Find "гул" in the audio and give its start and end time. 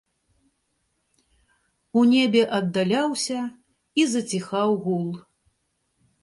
4.87-5.07